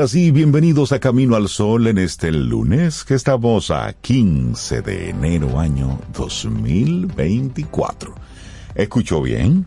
[0.00, 5.60] Y bienvenidos a Camino al Sol en este lunes que estamos a 15 de enero
[5.60, 8.14] año 2024.
[8.74, 9.66] ¿Escuchó bien?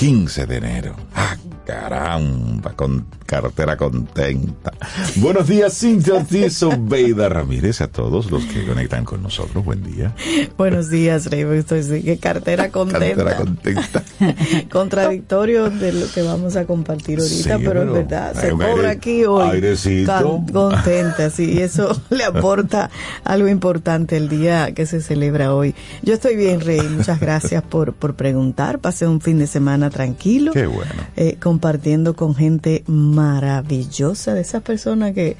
[0.00, 0.96] 15 de enero.
[1.14, 1.36] Ah,
[1.66, 4.72] caramba, con cartera contenta.
[5.16, 9.62] Buenos días, Cintia Ortiz, Sobeida Ramírez, a todos los que conectan con nosotros.
[9.64, 10.12] Buen día.
[10.56, 11.42] Buenos días, Rey.
[11.42, 13.24] Estoy sí, que cartera contenta.
[13.24, 14.02] Cartera contenta.
[14.72, 19.24] Contradictorio de lo que vamos a compartir ahorita, Sí, pero, es verdad, se cobra aquí
[19.26, 19.48] hoy.
[19.48, 20.42] airecito.
[20.52, 22.90] contenta, sí, y eso le aporta
[23.22, 25.74] algo importante el día que se celebra hoy.
[26.02, 26.80] Yo estoy bien, Rey.
[26.80, 28.80] Muchas gracias por, por preguntar.
[28.80, 30.52] Pasé un fin de semana tranquilo.
[30.52, 30.90] Qué bueno.
[31.16, 35.36] eh, compartiendo con gente maravillosa, de esas personas que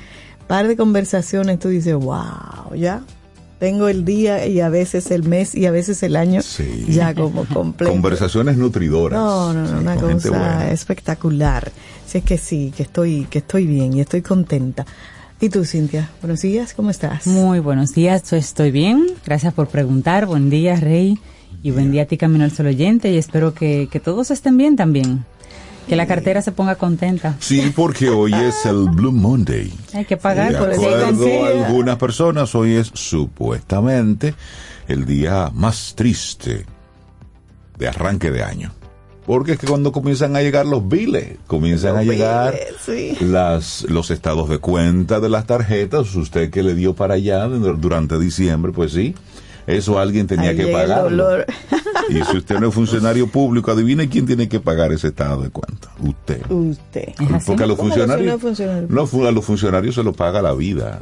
[0.46, 3.02] par de conversaciones tú dices, wow, ya
[3.58, 6.86] tengo el día y a veces el mes y a veces el año Sí.
[6.88, 7.92] ya como completo.
[7.92, 9.18] Conversaciones nutridoras.
[9.18, 10.70] No, no, no, Sí, una cosa buena.
[10.70, 11.70] espectacular.
[12.06, 14.86] Si es que sí, que estoy, que estoy bien y estoy contenta.
[15.42, 16.10] ¿Y tú, Cintia?
[16.20, 17.26] Buenos días, ¿cómo estás?
[17.26, 19.06] Muy buenos días, estoy bien.
[19.24, 20.26] Gracias por preguntar.
[20.26, 21.18] Buen día, Rey.
[21.62, 23.10] Y buen día a ti, Camino al Sol oyente.
[23.10, 25.24] Y espero que, que todos estén bien también.
[25.88, 27.36] Que la cartera se ponga contenta.
[27.40, 29.72] Sí, porque hoy es el Blue Monday.
[29.92, 31.46] Hay que pagar De por el acuerdo día.
[31.46, 34.34] a algunas personas, hoy es supuestamente
[34.86, 36.64] el día más triste
[37.76, 38.72] de arranque de año.
[39.26, 43.24] Porque es que cuando comienzan a llegar los biles, comienzan a llegar biles, sí.
[43.24, 48.18] las, los estados de cuenta de las tarjetas, usted que le dio para allá durante
[48.18, 49.14] diciembre, pues sí,
[49.76, 51.46] eso alguien tenía Ahí que pagar.
[52.08, 55.50] Y si usted no es funcionario público, adivine quién tiene que pagar ese estado de
[55.50, 55.88] cuenta.
[56.00, 56.40] Usted.
[56.50, 57.08] Usted.
[57.46, 60.42] Porque a los ¿Cómo que si no funcionarios, no, a los funcionarios se lo paga
[60.42, 61.00] la vida.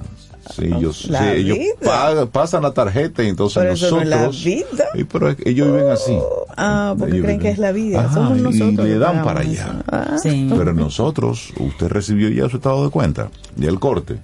[0.50, 1.74] Sí, ellos, La sí, ellos vida.
[1.84, 4.02] pagan- pasan la tarjeta y entonces Pero no nosotros.
[4.02, 5.06] es la vida.
[5.12, 6.18] Pero ellos viven así.
[6.56, 8.00] Ah, porque Ellos creen viven- que es la vida.
[8.00, 8.86] Ajá, Somos y nosotros.
[8.86, 9.82] le que dan para allá.
[9.92, 10.48] Ah, Sí.
[10.56, 13.28] Pero nosotros, usted recibió ya su estado de cuenta
[13.58, 14.16] y el corte.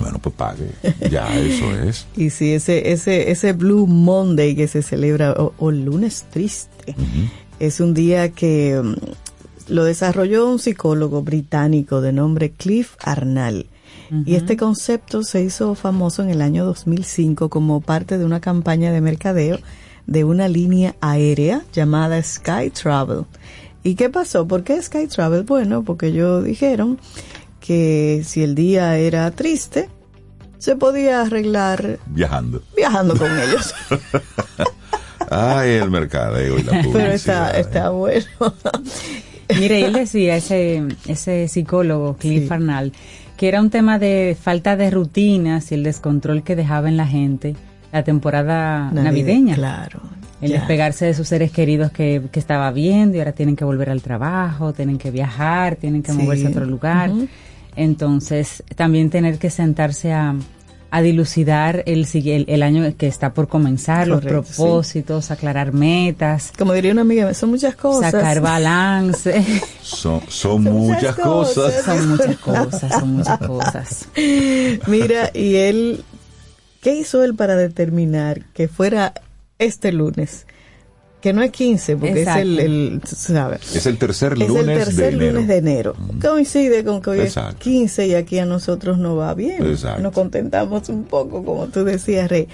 [0.00, 0.70] Bueno, pues pague.
[1.10, 2.06] Ya, eso es.
[2.16, 6.94] Y sí, ese, ese, ese Blue Monday que se celebra, o, o lunes triste,
[7.58, 8.94] es un día que mm,
[9.72, 13.66] lo desarrolló un psicólogo británico de nombre Cliff Arnall.
[14.26, 18.90] Y este concepto se hizo famoso en el año 2005 como parte de una campaña
[18.90, 19.60] de mercadeo
[20.08, 23.24] de una línea aérea llamada Sky Travel.
[23.84, 24.48] ¿Y qué pasó?
[24.48, 25.44] ¿Por qué Sky Travel?
[25.44, 26.98] Bueno, porque ellos dijeron
[27.60, 29.88] que si el día era triste,
[30.58, 32.62] se podía arreglar Viajando.
[32.76, 33.74] viajando con ellos.
[35.30, 36.92] Ay, el mercadeo y la publicidad.
[36.92, 38.26] Pero está, está bueno.
[39.58, 42.52] Mire, él decía, ese, ese psicólogo, Cliff Sí.
[42.54, 42.92] Arnall,
[43.36, 47.06] que era un tema de falta de rutinas y el descontrol que dejaba en la
[47.06, 47.54] gente
[47.92, 49.54] la temporada navideña.
[49.54, 50.00] Claro.
[50.40, 53.90] El despegarse de sus seres queridos que, que estaba viendo y ahora tienen que volver
[53.90, 56.18] al trabajo, tienen que viajar, tienen que Sí.
[56.18, 57.10] moverse a otro lugar.
[57.76, 60.34] Entonces, también tener que sentarse a,
[60.90, 66.52] a dilucidar el, el, el año que está por comenzar, Correcto, los propósitos, aclarar metas,
[66.58, 68.10] Como diría una amiga, son muchas cosas.
[68.10, 69.44] sacar balance.
[69.82, 71.84] Son, son muchas cosas.
[71.84, 74.08] son muchas cosas, son muchas cosas.
[74.86, 76.02] Mira, y él,
[76.82, 79.12] ¿qué hizo él para determinar que fuera
[79.60, 80.46] este lunes
[81.20, 82.40] que no es 15, porque Exacto.
[82.40, 83.76] es el, el ¿sabes?
[83.76, 85.32] Es el tercer Es lunes el tercer de enero.
[85.34, 85.96] lunes de enero.
[86.20, 87.50] Coincide con que hoy Exacto.
[87.50, 89.62] es 15 y aquí a nosotros no va bien.
[89.66, 90.00] Exacto.
[90.00, 92.48] Nos contentamos un poco, como tú decías, Rey.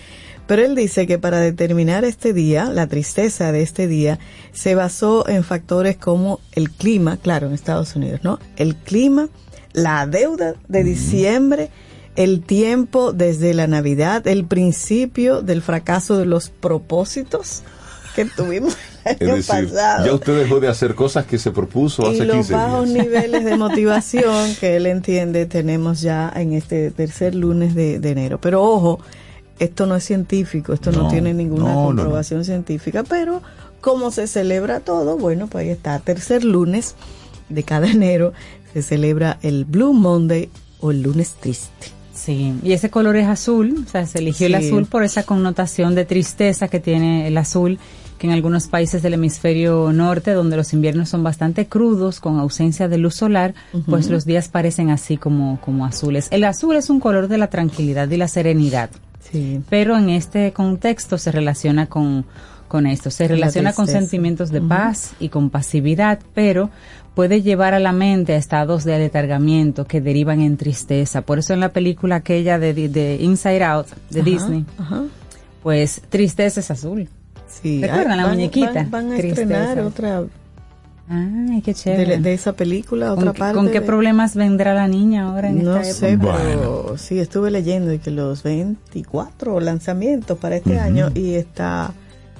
[0.48, 4.18] Pero él dice que para determinar este día, la tristeza de este día,
[4.52, 8.40] se basó en factores como el clima, claro, en Estados Unidos, ¿no?
[8.56, 9.28] El clima,
[9.74, 11.70] la deuda de diciembre,
[12.16, 17.62] el tiempo desde la Navidad, el principio del fracaso de los propósitos
[18.14, 21.50] que tuvimos el Es año decir, pasado ya usted dejó de hacer cosas que se
[21.50, 23.04] propuso y hace los 15 bajos días.
[23.04, 28.40] niveles de motivación que él entiende tenemos ya en este tercer lunes de, de enero.
[28.40, 28.98] Pero ojo,
[29.58, 31.86] esto no es científico, esto no, No, tiene ninguna no, no, no.
[31.86, 33.42] comprobación científica, pero
[33.80, 36.94] como se celebra todo, bueno, pues ahí está, tercer lunes
[37.48, 38.32] de cada enero
[38.72, 41.95] se celebra el Blue Monday o el lunes triste.
[42.26, 45.94] Sí, y ese color es azul, o sea, se eligió el azul por esa connotación
[45.94, 47.78] de tristeza que tiene el azul,
[48.18, 52.88] que en algunos países del hemisferio norte, donde los inviernos son bastante crudos, con ausencia
[52.88, 53.54] de luz solar,
[53.86, 56.26] pues los días parecen así como, como azules.
[56.32, 58.90] El azul es un color de la tranquilidad y la serenidad,
[59.30, 59.60] Sí.
[59.68, 62.24] pero en este contexto se relaciona con,
[62.68, 66.70] con esto, se Con la relaciona con sentimientos de paz y con pasividad, pero
[67.14, 71.22] puede llevar a la mente a estados de aletargamiento que derivan en tristeza.
[71.22, 75.02] Por eso en la película aquella de, de- de Inside Out de Ajá, Disney, Ajá.
[75.62, 77.08] pues tristeza es azul.
[77.48, 77.80] Sí.
[77.80, 78.72] ¿Recuerdan Ay, la van- muñequita?
[78.72, 79.42] Van, van a Tristeza.
[79.42, 80.22] estrenar otra
[81.08, 82.18] Ay, qué de, chévere.
[82.18, 83.54] de esa película, ¿Con, otra qué- parte.
[83.54, 86.36] con qué de- problemas vendrá la niña ahora en No esta sé, época?
[86.42, 91.92] pero sí, estuve leyendo y que los 24 lanzamientos para este año y está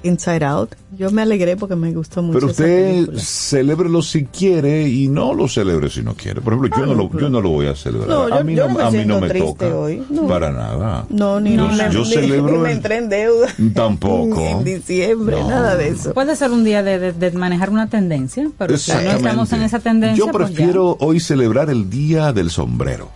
[0.03, 0.75] Inside Out.
[0.97, 5.47] Yo me alegré porque me gustó mucho Pero usted celébrelo si quiere y no lo
[5.47, 6.39] celebre si no quiere.
[6.41, 8.09] Por ejemplo, yo, no, lo, yo no lo voy a celebrar.
[8.09, 9.75] No, yo- a mí yo no, no me a mí no me toca.
[9.75, 10.27] hoy, no.
[10.27, 11.05] Para nada.
[11.09, 13.47] No, ni, yo, me, yo ni- celebro ni me entré en deuda.
[13.73, 14.39] Tampoco.
[14.59, 15.49] En diciembre, No.
[15.49, 16.13] nada de eso.
[16.13, 19.27] Puede ser un día de, de- de manejar una tendencia, pero si no Exactamente.
[19.29, 23.09] estamos en esa tendencia, Yo pues prefiero hoy celebrar el Día del Sombrero.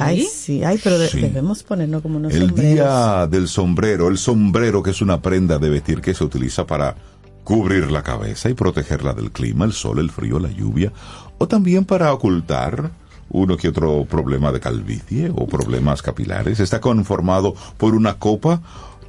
[0.00, 1.20] Ay, sí, ay, pero de- Sí.
[1.20, 2.74] debemos ponernos como unos El sombreros.
[2.74, 4.08] Día del Sombrero.
[4.08, 6.94] El sombrero que es una prenda de vestir que se utiliza para
[7.44, 10.92] cubrir la cabeza y protegerla del clima, el sol, el frío, la lluvia,
[11.38, 12.90] o también para ocultar
[13.30, 16.60] uno que otro problema de calvicie o problemas capilares.
[16.60, 18.60] Está conformado por una copa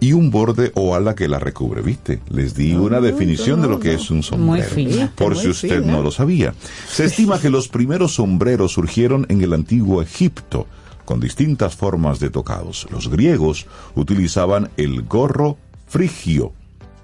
[0.06, 2.22] y un borde o ala que la recubre, ¿viste?
[2.30, 4.70] Les di una definición de lo que es un sombrero.
[4.70, 5.12] fina.
[5.16, 5.94] Por Muy si usted fina.
[5.94, 6.54] no lo sabía.
[6.88, 10.68] Se estima que los primeros sombreros surgieron en el antiguo Egipto,
[11.06, 12.86] con distintas formas de tocados.
[12.92, 15.58] Los griegos utilizaban el gorro
[15.88, 16.54] frigio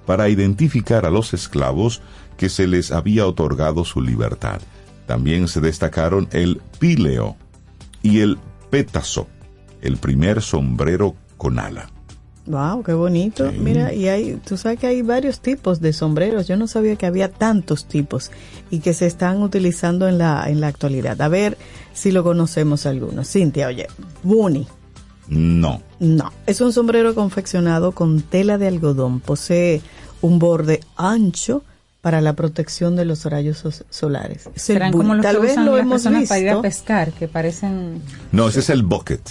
[0.06, 2.04] para identificar a los esclavos
[2.38, 4.62] que se les había otorgado su libertad.
[5.08, 7.36] También se destacaron el píleo
[8.04, 8.38] y el
[8.70, 9.28] pétaso,
[9.82, 11.90] el primer sombrero con ala.
[12.52, 13.50] Wow, qué bonito.
[13.50, 13.58] Sí.
[13.58, 16.48] Mira, y hay, tú sabes que hay varios tipos de sombreros.
[16.48, 18.30] Yo no sabía que había tantos tipos
[18.70, 21.20] y que se están utilizando en la, en la actualidad.
[21.22, 21.58] A ver
[21.94, 23.30] si lo conocemos algunos.
[23.30, 23.88] Cintia, oye,
[24.24, 24.68] Bunny.
[25.30, 25.82] No.
[26.00, 29.22] No, es un sombrero confeccionado con tela de algodón.
[29.22, 29.82] Posee
[30.22, 31.64] un borde ancho
[32.02, 34.50] para la protección de los rayos so- solares.
[34.56, 36.62] Es el como los Tal que vez usan lo las hemos personas para ir a
[36.62, 38.02] pescar, que parecen...
[38.32, 39.22] No, ese es el bucket.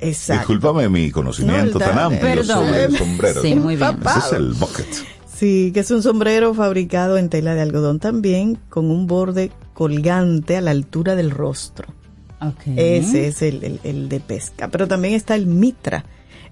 [0.00, 0.40] Exacto.
[0.52, 2.66] Discúlpame mi conocimiento No, tan amplio Perdón.
[2.66, 3.42] sobre el sombrero.
[3.42, 3.98] Sí, muy bien.
[4.06, 4.86] Ese es el bucket.
[5.34, 10.56] Sí, que es un sombrero fabricado en tela de algodón también, con un borde colgante
[10.56, 11.88] a la altura del rostro.
[12.40, 12.62] Ok.
[12.76, 14.68] Ese es el, el- el de pesca.
[14.68, 16.04] Pero también está el mitra.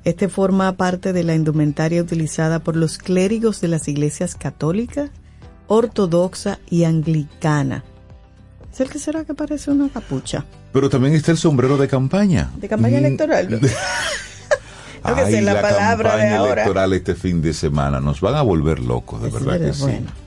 [0.04, 5.10] Este forma parte de la indumentaria utilizada por los clérigos de las iglesias católica,
[5.66, 7.84] ortodoxa y anglicana.
[8.76, 10.44] ¿Es el que será que parece una capucha?
[10.70, 12.50] Pero también está el sombrero de campaña.
[12.58, 13.60] ¿De campaña Mm, electoral?
[15.02, 16.52] Ay, es la palabra de campaña ahora.
[16.62, 18.00] electoral este fin de semana.
[18.00, 19.84] Nos van a volver locos, de Es verdad que sí.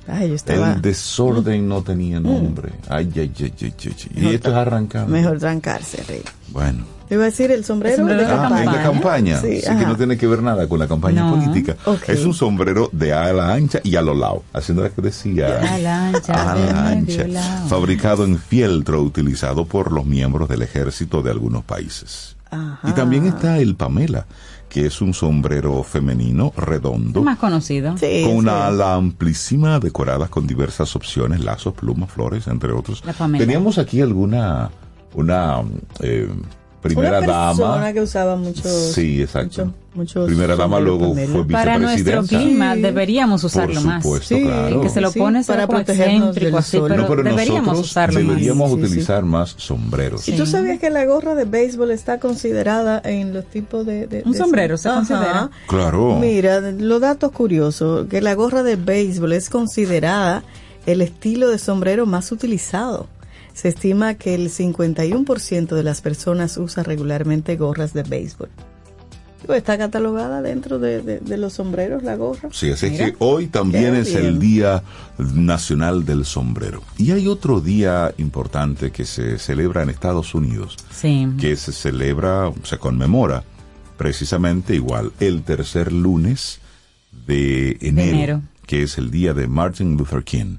[0.08, 2.72] Ay, estaba- El desorden no tenía nombre.
[2.88, 4.24] Ay, ay, ay, ay, ay, ay.
[4.32, 5.12] Y esto es arrancando.
[5.12, 6.24] Mejor trancarse, Rey.
[6.48, 6.86] Bueno.
[7.10, 8.60] Iba a decir el sombrero, El sombrero de de Ah, campaña.
[8.63, 9.42] en la campaña.
[9.42, 11.36] Sí, Sí, que no tiene que ver nada con la campaña No.
[11.36, 11.75] política.
[12.08, 14.44] Es un sombrero de ala ancha y a lo lado.
[14.54, 15.60] Haciendo lo que decía.
[15.74, 17.18] Ala ancha, Ala de ancha.
[17.24, 17.68] medio lado.
[17.68, 22.36] Fabricado en fieltro utilizado por los miembros del ejército de algunos países.
[22.51, 22.80] Ajá.
[22.88, 24.25] Y también está el Pamela,
[24.70, 27.24] que es un sombrero femenino redondo.
[27.24, 27.96] Más conocido.
[27.98, 28.58] Sí, con una sí.
[28.68, 33.04] ala amplísima decorada con diversas opciones, lazos, plumas, flores, entre otros.
[33.06, 33.44] La Pamela.
[33.44, 34.70] Teníamos aquí alguna
[35.16, 35.62] una
[36.01, 36.28] eh,
[36.81, 37.93] primera Una persona dama.
[37.93, 38.63] que usaba mucho.
[38.69, 39.65] Sí, exacto.
[39.65, 41.31] mucho- muchos primera dama luego Pamela.
[41.33, 42.81] fue Para nuestro clima Sí.
[42.81, 44.03] deberíamos usarlo Por más.
[44.03, 44.67] supuesto, Sí, claro.
[44.67, 46.88] El que se lo Sí, pone para para protegernos del así, sol.
[46.89, 48.88] pero, no, pero deberíamos nosotros usarlo deberíamos Sí, sí, sí.
[48.88, 50.27] utilizar más sombreros.
[50.29, 54.07] ¿Y tú sabías que la gorra de béisbol está considerada en los tipos de...
[54.07, 54.98] de- Un de- sombrero se Ajá.
[54.98, 55.50] considera.
[55.67, 56.17] Claro.
[56.19, 60.43] Mira, los datos curiosos, que la gorra de béisbol es considerada
[60.86, 63.07] el estilo de sombrero más utilizado.
[63.60, 68.48] Se estima que el 51% de las personas usa regularmente gorras de béisbol.
[69.54, 72.48] Está catalogada dentro de, de- de los sombreros la gorra.
[72.54, 73.08] Sí, así Mira.
[73.08, 74.25] que hoy también es bien.
[74.25, 74.84] el Día
[75.18, 76.84] Nacional del Sombrero.
[76.98, 81.28] Y hay otro día importante que se celebra en Estados Unidos, Sí.
[81.39, 83.44] que se celebra, se conmemora
[83.98, 86.60] precisamente igual el tercer lunes
[87.28, 88.42] de enero, enero.
[88.68, 90.58] que es el día de Martin Luther King,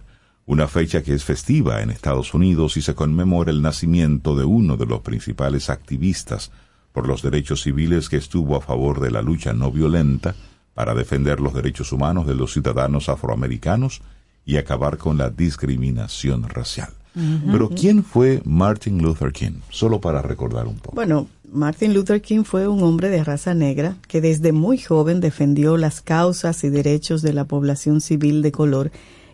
[0.51, 4.77] una fecha que es festiva en Estados Unidos y se conmemora el nacimiento de uno
[4.77, 6.51] de los principales activistas
[6.93, 10.35] por los derechos civiles que estuvo a favor de la lucha no violenta
[10.75, 14.03] para defender los derechos humanos de los ciudadanos afroamericanos
[14.45, 16.91] y acabar con la discriminación racial.
[17.15, 19.61] Pero ¿quién fue Martin Luther King?
[19.69, 20.97] Solo para recordar un poco.
[20.97, 25.77] Bueno, Martin Luther King fue un hombre de raza negra que desde muy joven defendió
[25.77, 28.91] las causas y derechos de la población civil de color,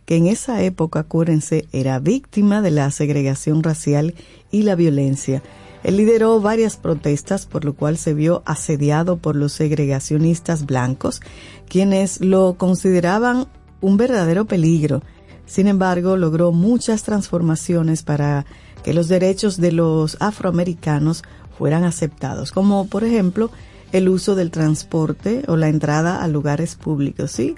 [0.07, 4.15] que en esa época, acuérdense, era víctima de la segregación racial
[4.51, 5.43] y la violencia.
[5.83, 11.21] Él lideró varias protestas, por lo cual se vio asediado por los segregacionistas blancos,
[11.69, 13.47] quienes lo consideraban
[13.81, 15.03] un verdadero peligro.
[15.45, 18.47] Sin embargo, logró muchas transformaciones para
[18.83, 21.25] que los derechos de los afroamericanos
[21.59, 23.51] fueran aceptados, como por ejemplo
[23.93, 27.31] el uso del transporte o la entrada a lugares públicos.
[27.31, 27.57] Sí,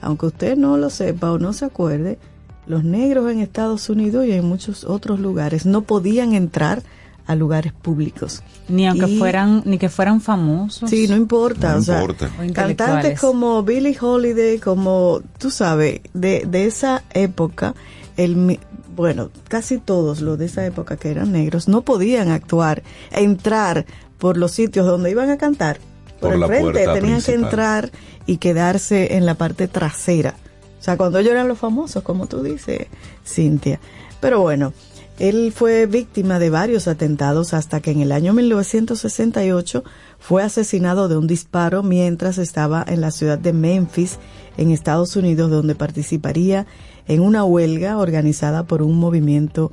[0.00, 2.18] aunque usted no lo sepa o no se acuerde,
[2.66, 6.82] los negros en Estados Unidos y en muchos otros lugares no podían entrar
[7.26, 8.42] a lugares públicos.
[8.68, 10.90] Ni aunque Y- fueran, ni que fueran famosos.
[10.90, 11.72] Sí, no importa.
[11.74, 12.30] No o sea, importa.
[12.38, 17.74] O cantantes como Billie Holiday, como tú sabes, de, de esa época,
[18.16, 18.58] el, mi-
[18.96, 23.86] bueno, casi todos los de esa época que eran negros no podían actuar, entrar
[24.18, 25.78] por los sitios donde iban a cantar.
[26.20, 27.90] Por, Por el la frente, puerta tenían que entrar
[28.26, 30.36] y quedarse en la parte trasera.
[30.78, 32.86] O sea, cuando ellos eran los famosos, como tú dices,
[33.26, 33.80] Cintia.
[34.20, 34.72] Pero bueno,
[35.18, 39.84] él fue víctima de varios atentados hasta que en el año 1968
[40.18, 44.18] fue asesinado de un disparo mientras estaba en la ciudad de Memphis,
[44.56, 46.66] en Estados Unidos, donde participaría
[47.06, 49.72] en una huelga organizada por un movimiento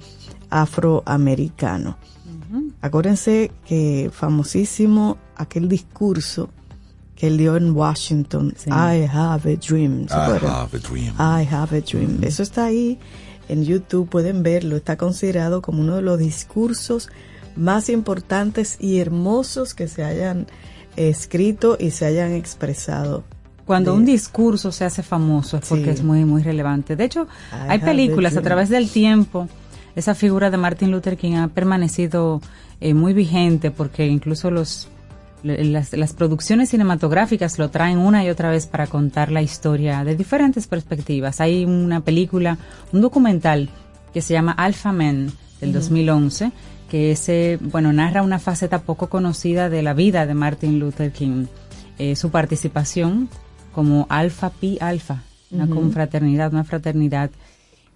[0.49, 1.97] afroamericano.
[2.81, 6.50] Acuérdense que famosísimo aquel discurso
[7.15, 8.70] que él dio en Washington, Sí.
[8.70, 10.08] I have a dream.
[10.08, 10.51] ¿se I acuerdan?
[10.51, 11.13] have a dream.
[11.15, 12.20] I have a dream.
[12.24, 13.00] Eso está ahí
[13.50, 14.75] en YouTube, pueden verlo.
[14.75, 17.10] Está considerado como uno de los discursos
[17.56, 20.46] más importantes y hermosos que se hayan
[20.96, 23.24] escrito y se hayan expresado.
[23.65, 25.89] Cuando de- un discurso se hace famoso es porque Sí.
[25.91, 26.96] es muy, muy relevante.
[26.96, 29.48] De hecho, I hay películas a a través del tiempo.
[29.96, 32.41] Esa figura de Martin Luther King ha permanecido
[32.79, 34.88] eh, muy vigente porque incluso los
[35.44, 40.15] las, las producciones cinematográficas lo traen una y otra vez para contar la historia de
[40.15, 41.41] diferentes perspectivas.
[41.41, 42.58] Hay una película,
[42.91, 43.70] un documental
[44.13, 46.51] que se llama Alpha Men del 2011
[46.89, 51.46] que ese, bueno, narra una faceta poco conocida de la vida de Martin Luther King.
[52.00, 53.29] Eh, su participación
[53.74, 57.29] como Alpha Pi Alpha, una confraternidad, una fraternidad.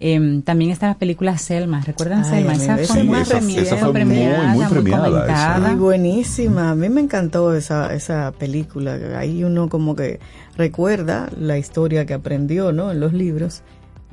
[0.04, 2.52] Em, también está la película Selma, ¿recuerdan Ay, Selma?
[2.54, 4.74] Esa fue esa- muy esa- premiada, esa fue muy, premiada, muy esa.
[4.74, 5.68] comentada.
[5.68, 6.70] Ay, buenísima.
[6.70, 8.98] A mí me encantó esa, esa película.
[9.16, 10.18] Ahí uno como que
[10.56, 12.90] recuerda la historia que aprendió, ¿no?
[12.90, 13.62] En los libros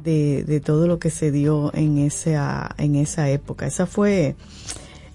[0.04, 3.66] de, de todo lo que se dio en esa, en esa época.
[3.66, 4.36] Esa fue,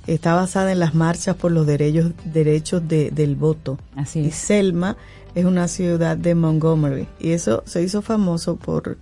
[0.08, 3.78] está basada en las marchas por los derechos, derechos de, del voto.
[3.94, 4.30] Así Y.
[4.32, 4.96] Selma
[5.36, 7.06] es una ciudad de Montgomery.
[7.20, 8.98] Y eso se hizo famoso por,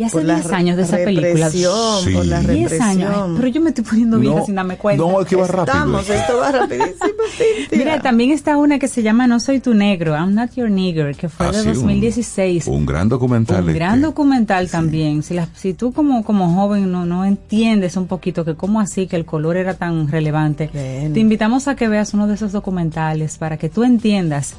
[0.00, 1.50] Y hace por la 10 años de esa película.
[1.50, 1.64] Sí.
[2.14, 2.82] por la 10 represión.
[2.82, 3.30] años.
[3.36, 5.02] Pero yo me estoy poniendo vieja sin darme cuenta.
[5.04, 5.74] No, es que va rápido.
[5.74, 6.96] Estamos, esto va rapidísimo.
[7.72, 11.14] Mira, también está una que se llama No soy tu negro, I'm not your nigger,
[11.14, 12.66] que fue Ah, de sí, un- 2016.
[12.66, 13.62] Un, gran documental.
[13.68, 14.06] Un gran este.
[14.06, 15.22] documental también.
[15.22, 19.06] Si, la- si tú como, como joven no, no entiendes un poquito que cómo así
[19.06, 23.36] que el color era tan relevante, te invitamos a que veas uno de esos documentales
[23.36, 24.54] para que tú entiendas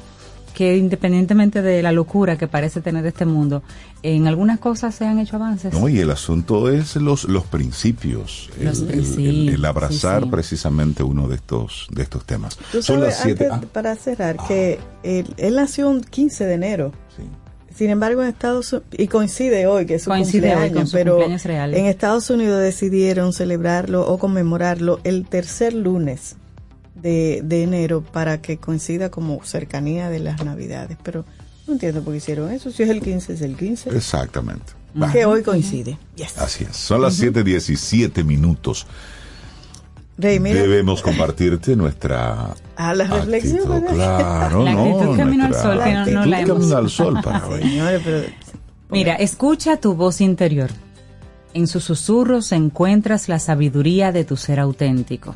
[0.54, 3.62] que independientemente de la locura que parece tener este mundo,
[4.02, 5.72] en algunas cosas se han hecho avances.
[5.72, 10.20] No, y el asunto es los, los principios, el, Los- el- sí, el- el abrazar
[10.20, 10.30] sí, sí.
[10.30, 12.56] precisamente uno de estos, de estos temas.
[12.70, 13.48] Tú Son sabes, las siete.
[13.50, 16.92] antes, ah, para cerrar, que él, él nació un 15 de enero.
[17.16, 17.22] sí.
[17.74, 20.86] Sin embargo, en Estados Unidos, y coincide hoy, que es su Coincide hoy cumpleaños, con
[20.88, 21.74] su pero cumpleaños real.
[21.74, 26.36] en Estados Unidos decidieron celebrarlo o conmemorarlo el tercer lunes
[27.02, 30.96] de, de enero para que coincida como cercanía de las navidades.
[31.02, 31.24] Pero
[31.66, 32.70] no entiendo por qué hicieron eso.
[32.70, 33.90] Si es el 15, es el 15.
[33.96, 34.72] Exactamente.
[35.12, 35.96] Que hoy coincide.
[36.16, 36.36] Yes.
[36.38, 36.76] Así es.
[36.76, 38.86] Son las 7:17 minutos.
[40.18, 40.60] Rey, mira.
[40.60, 46.12] Debemos compartirte nuestra Ah, la reflexión, actitud, claro, La no, actitud camino al sol, que
[46.12, 47.62] no- la hemos- camino al sol para hoy.
[47.62, 48.22] Señores, pero
[48.90, 50.70] Mira, escucha tu voz interior.
[51.54, 55.34] En sus susurros encuentras la sabiduría de tu ser auténtico.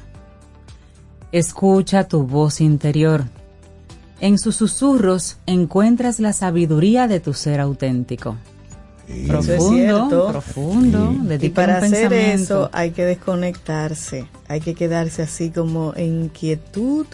[1.32, 3.24] Escucha tu voz interior.
[4.20, 8.36] En sus susurros encuentras la sabiduría de tu ser auténtico.
[9.06, 9.24] Sí.
[9.28, 11.14] Eso es Profundo, profundo.
[11.40, 12.42] Y para un hacer pensamiento.
[12.64, 17.06] eso hay que desconectarse, hay que quedarse así como en quietud,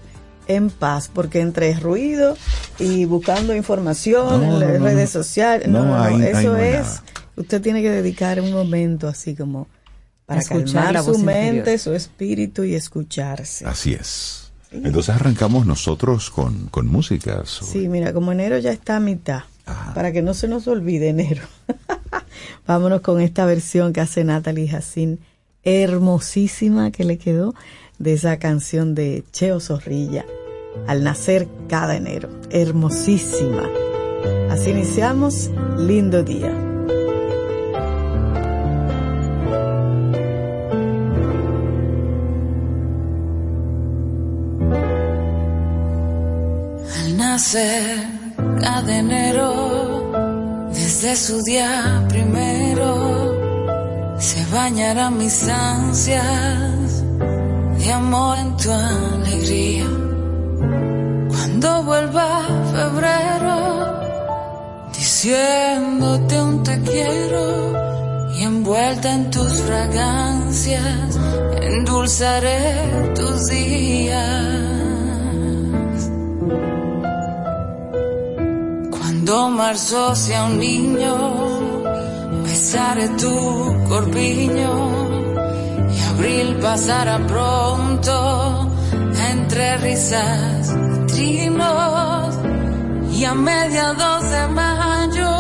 [0.49, 2.37] en paz, porque entre ruido
[2.79, 5.23] y buscando información No, en las no, redes no.
[5.23, 7.03] sociales, No, no, no, no, ahí- ahí eso hay es, nada.
[7.37, 9.69] usted tiene que dedicar un momento así como
[10.33, 11.79] para Escuchar calmar la su voz mente, interior.
[11.79, 13.65] su espíritu y escucharse.
[13.67, 14.53] Así es.
[14.71, 17.43] Entonces arrancamos nosotros con, con música.
[17.47, 19.93] Sí, mira, como enero ya está a mitad, Ajá.
[19.95, 21.43] para que no se nos olvide enero.
[22.67, 25.21] Vámonos con esta versión que hace Natalie Jacín,
[25.63, 27.55] hermosísima que le quedó
[27.99, 30.25] de esa canción de Cheo Zorrilla,
[30.87, 32.31] al nacer cada enero.
[32.51, 33.69] Hermosísima.
[34.51, 36.72] Así iniciamos, lindo día.
[47.53, 57.05] Cada enero, desde su día primero, se bañarán mis ansias
[57.77, 59.85] de amor en tu alegría.
[61.29, 62.41] Cuando vuelva
[62.73, 64.01] febrero,
[64.95, 71.19] diciéndote un te quiero y envuelta en tus fragancias,
[71.61, 75.02] endulzaré tus días.
[79.25, 81.15] Cuando marzo sea un niño,
[82.43, 84.73] besaré tu corpiño
[85.95, 88.69] y abril pasará pronto
[89.31, 92.35] entre risas y trinos
[93.13, 95.31] y a mediados de mayo,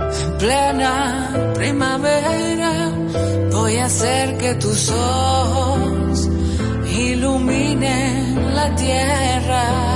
[0.00, 2.90] en plena primavera,
[3.52, 6.28] voy a hacer que tus ojos
[6.98, 9.91] iluminen la tierra.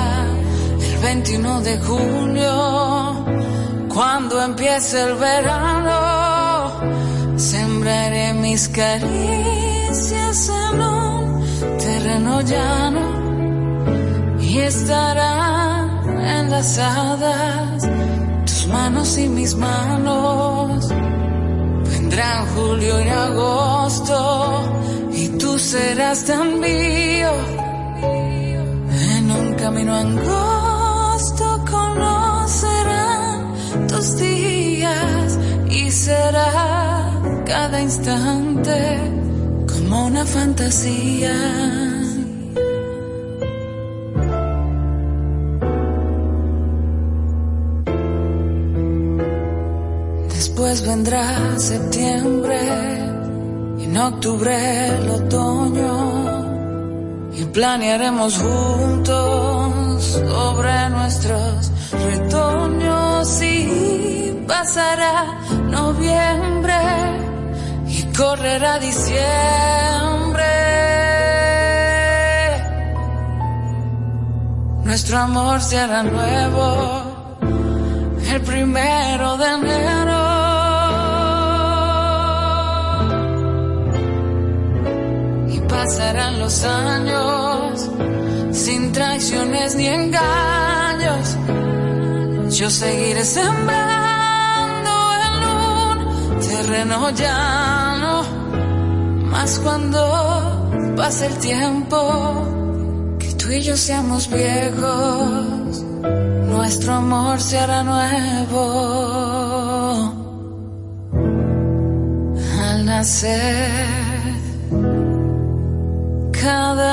[1.06, 3.24] El 21 de junio,
[3.94, 6.80] cuando empiece el verano,
[7.36, 11.44] sembraré mis caricias en un
[11.78, 17.88] terreno llano y estarán enlazadas
[18.44, 20.88] tus manos y mis manos.
[20.88, 24.74] Vendrán julio y agosto
[25.12, 27.30] y tú serás tan mío.
[29.16, 30.65] En un camino angosto
[31.70, 33.54] conocerán
[33.88, 35.38] tus días
[35.70, 37.10] y será
[37.46, 38.98] cada instante
[39.66, 41.36] como una fantasía.
[50.28, 52.60] Después vendrá septiembre
[53.78, 56.25] y en octubre el otoño
[57.36, 65.38] y planearemos juntos sobre nuestros retoños y pasará
[65.70, 66.74] noviembre
[67.88, 70.44] y correrá diciembre.
[74.84, 77.36] Nuestro amor se hará nuevo
[78.32, 80.15] el primero de enero.
[85.86, 87.88] Pasarán los años
[88.50, 91.36] sin traiciones ni engaños.
[92.58, 94.94] Yo seguiré sembrando
[95.26, 98.24] en un terreno llano.
[99.30, 101.98] Más cuando pase el tiempo,
[103.20, 105.84] que tú y yo seamos viejos
[106.48, 108.64] nuestro amor se hará nuevo
[112.60, 114.05] al nacer
[116.46, 116.92] cada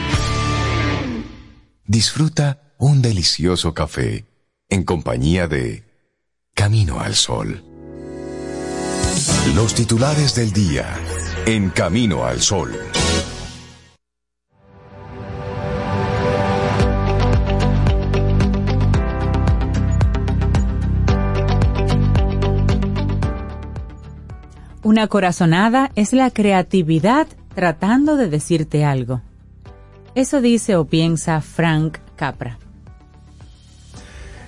[1.85, 4.25] Disfruta un delicioso café
[4.69, 5.83] en compañía de
[6.55, 7.63] Camino al Sol.
[9.55, 10.97] Los titulares del día
[11.45, 12.77] en Camino al Sol.
[24.83, 29.21] Una corazonada es la creatividad tratando de decirte algo.
[30.13, 32.59] Eso dice o piensa Frank Capra.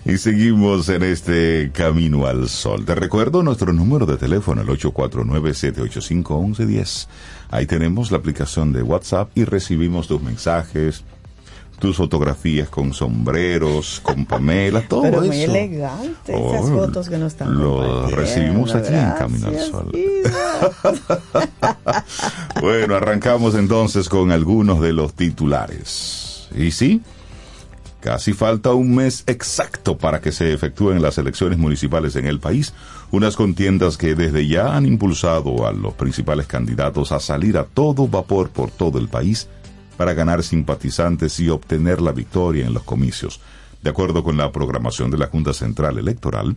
[0.06, 2.84] Y seguimos en este camino al sol.
[2.84, 7.08] Te recuerdo nuestro número de teléfono, el 849-785-1110.
[7.50, 11.06] Ahí tenemos la aplicación de WhatsApp y recibimos tus mensajes,
[11.80, 15.28] tus fotografías con sombreros, con Pamela, todo Pero eso.
[15.28, 19.92] muy elegante esas Oh, fotos que nos están Lo recibimos aquí en Camino al Sol.
[22.62, 26.48] Bueno, arrancamos entonces con algunos de los titulares.
[26.56, 27.02] Y sí,
[28.00, 32.74] casi falta un mes exacto para que se efectúen las elecciones municipales en el país,
[33.12, 38.08] unas contiendas que desde ya han impulsado a los principales candidatos a salir a todo
[38.08, 39.48] vapor por todo el país
[39.98, 43.40] para ganar simpatizantes y obtener la victoria en los comicios.
[43.82, 46.56] De acuerdo con la programación de la Junta Central Electoral,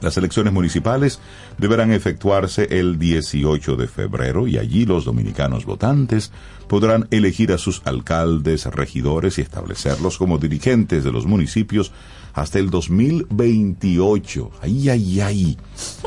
[0.00, 1.20] las elecciones municipales
[1.58, 6.32] deberán efectuarse el 18 de febrero y allí los dominicanos votantes
[6.66, 11.92] podrán elegir a sus alcaldes, regidores y establecerlos como dirigentes de los municipios
[12.32, 14.50] hasta el 2028.
[14.62, 15.58] Ay, ay, ay.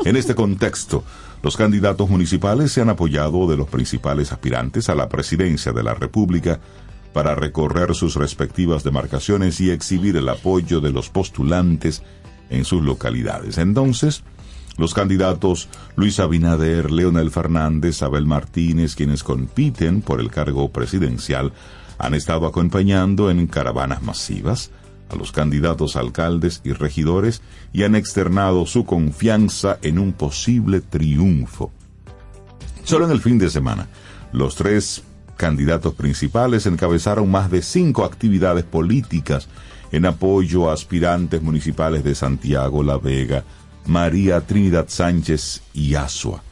[0.04, 1.04] En este contexto,
[1.42, 5.94] los candidatos municipales se han apoyado de los principales aspirantes a la presidencia de la
[5.94, 6.60] República
[7.12, 12.02] para recorrer sus respectivas demarcaciones y exhibir el apoyo de los postulantes
[12.50, 13.58] en sus localidades.
[13.58, 14.22] Entonces,
[14.76, 21.52] los candidatos Luis Abinader, Leonel Fernández, Abel Martínez, quienes compiten por el cargo presidencial,
[21.98, 24.70] han estado acompañando en caravanas masivas
[25.08, 27.42] a los candidatos alcaldes y regidores
[27.72, 31.70] y han externado su confianza en un posible triunfo.
[32.84, 33.88] Solo en el fin de semana,
[34.32, 35.02] los tres
[35.36, 39.48] candidatos principales encabezaron más de cinco actividades políticas
[39.92, 43.44] en apoyo a aspirantes municipales de Santiago, La Vega,
[43.86, 46.42] María Trinidad Sánchez y Asua.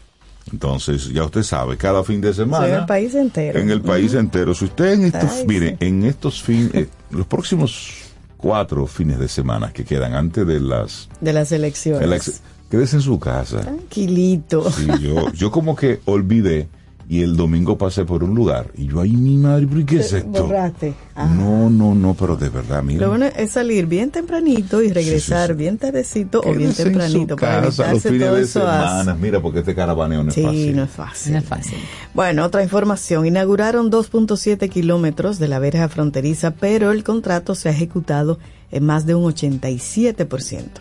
[0.53, 2.69] Entonces, ya usted sabe, cada fin de semana.
[2.69, 3.59] En el país entero.
[3.59, 4.55] En el país entero.
[4.55, 5.87] Si usted en estos, Ay, mire, sí.
[5.87, 8.04] en estos fines, los próximos
[8.45, 12.43] cuatro fines de semana que quedan antes de las De las elecciones.
[12.71, 13.61] quédese en su casa.
[13.63, 14.71] Tranquilito.
[14.71, 16.69] Sí, yo, yo como que olvidé
[17.09, 20.13] y el domingo pasé por un lugar y yo, ay, mi madre, ¿pero qué es
[20.13, 20.29] esto?
[20.45, 20.95] borraste.
[21.17, 23.03] No, no, no, pero de verdad, mira.
[23.03, 25.59] Lo bueno es salir bien tempranito y regresar Sí, sí, sí.
[25.59, 28.67] bien tardecito o bien tempranito para casa los evitarse fines todo de eso.
[28.69, 29.15] as- semana.
[29.21, 30.77] Mira, porque este caravaneo no es Sí, fácil.
[30.77, 31.33] no es fácil.
[31.33, 31.79] No es fácil.
[32.15, 33.27] Bueno, otra información.
[33.27, 38.39] Inauguraron 2.7 kilómetros de la verja fronteriza, pero el contrato se ha ejecutado
[38.73, 40.81] en más de un 87%.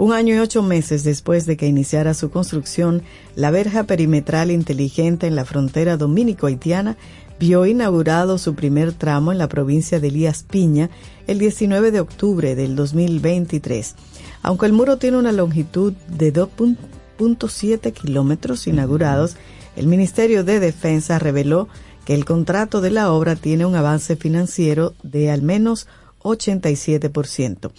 [0.00, 3.02] Un año y ocho meses después de que iniciara su construcción,
[3.36, 6.96] la verja perimetral inteligente en la frontera dominico-haitiana
[7.38, 10.88] vio inaugurado su primer tramo en la provincia de Elías Piña
[11.26, 13.94] el 19 de octubre del 2023.
[14.40, 19.36] Aunque el muro tiene una longitud de 2.7 kilómetros inaugurados,
[19.76, 21.68] el Ministerio de Defensa reveló
[22.06, 25.88] que el contrato de la obra tiene un avance financiero de al menos
[26.22, 27.70] 87%.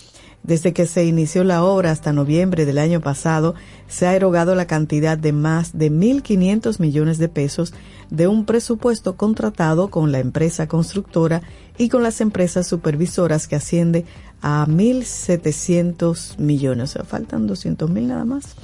[0.44, 3.54] Desde que se inició la obra hasta noviembre del año pasado,
[3.88, 7.74] se ha erogado la cantidad de más de 1.500 millones de pesos
[8.10, 11.44] de un presupuesto contratado con la empresa constructora
[11.78, 14.06] y con las empresas supervisoras que asciende
[14.42, 16.92] a 1.700 millones.
[16.92, 18.56] O sea, faltan 200 mil nada más.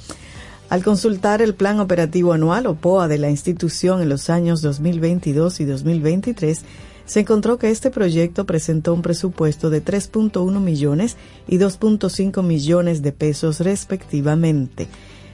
[0.68, 5.60] Al consultar el Plan Operativo Anual o POA de la institución en los años 2022
[5.60, 6.62] y 2023,
[7.08, 11.16] se encontró que este proyecto presentó un presupuesto de 3.1 millones
[11.48, 14.88] y 2.5 millones de pesos respectivamente.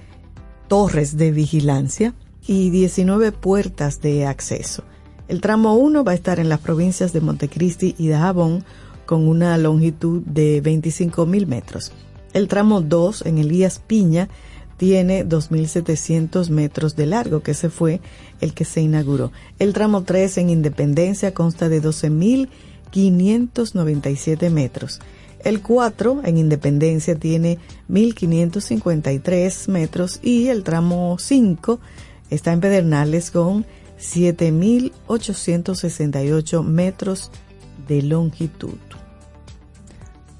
[0.67, 2.13] torres de vigilancia
[2.45, 4.83] y 19 puertas de acceso.
[5.27, 8.63] El tramo 1 va a estar en las provincias de Montecristi y Dajabón
[9.07, 11.91] con una longitud de 25 mil metros.
[12.33, 14.29] El tramo 2 en Elías Piña
[14.77, 18.01] tiene 2.700 metros de largo, que ese fue
[18.41, 19.31] el que se inauguró.
[19.57, 24.99] El tramo 3 en Independencia consta de 12.597 metros.
[25.43, 27.57] El 4 en Independencia tiene
[27.89, 31.79] 1.553 metros y el tramo 5
[32.29, 33.65] está en Pedernales con
[33.99, 37.31] 7.868 metros
[37.87, 38.77] de longitud.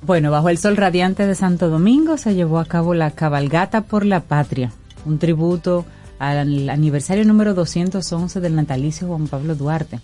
[0.01, 4.05] Bueno, bajo el sol radiante de Santo Domingo se llevó a cabo la Cabalgata por
[4.05, 4.71] la Patria,
[5.05, 5.85] un tributo
[6.19, 9.99] al aniversario número 211 del natalicio Juan Pablo Duarte.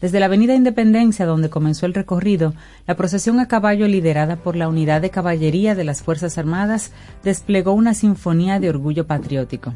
[0.00, 2.52] Desde la Avenida Independencia, donde comenzó el recorrido,
[2.86, 6.92] la procesión a caballo liderada por la Unidad de Caballería de las Fuerzas Armadas
[7.24, 9.72] desplegó una sinfonía de orgullo patriótico.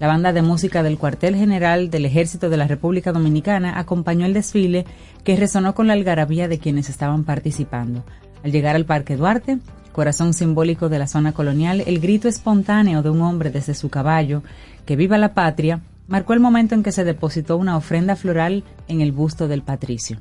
[0.00, 4.32] La banda de música del cuartel general del Ejército de la República Dominicana acompañó el
[4.32, 4.86] desfile
[5.24, 8.02] que resonó con la algarabía de quienes estaban participando.
[8.42, 9.58] Al llegar al Parque Duarte,
[9.92, 14.42] corazón simbólico de la zona colonial, el grito espontáneo de un hombre desde su caballo,
[14.86, 19.02] que viva la patria, marcó el momento en que se depositó una ofrenda floral en
[19.02, 20.16] el busto del patricio.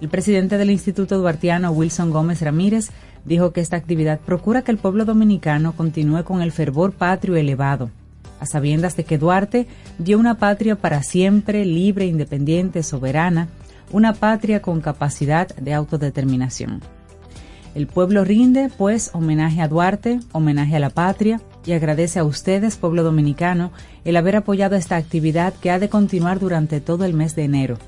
[0.00, 2.92] El presidente del Instituto Duartiano, Wilson Gómez Ramírez,
[3.26, 7.90] dijo que esta actividad procura que el pueblo dominicano continúe con el fervor patrio elevado,
[8.40, 9.66] a sabiendas de que Duarte
[9.98, 13.48] dio una patria para siempre, libre, independiente, soberana,
[13.90, 16.80] una patria con capacidad de autodeterminación.
[17.74, 22.76] El pueblo rinde, pues, homenaje a Duarte, homenaje a la patria, y agradece a ustedes,
[22.76, 23.72] pueblo dominicano,
[24.04, 27.78] el haber apoyado esta actividad que ha de continuar durante todo el mes de enero.